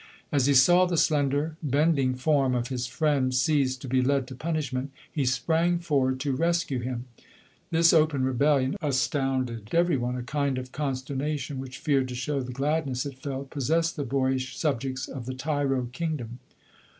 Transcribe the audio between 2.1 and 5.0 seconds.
form of his friend seized to be led to punishment,